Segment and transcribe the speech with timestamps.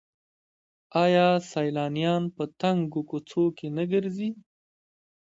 [1.03, 4.29] آیا سیلانیان په تنګو کوڅو کې نه ګرځي؟